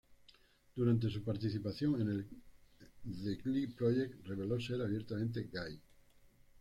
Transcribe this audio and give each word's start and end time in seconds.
Durante 0.75 1.11
su 1.11 1.23
participación 1.23 2.01
en 2.01 2.27
"The 3.07 3.35
Glee 3.35 3.67
Project" 3.67 4.25
reveló 4.25 4.59
ser 4.59 4.81
abiertamente 4.81 5.47
gay. 5.53 5.79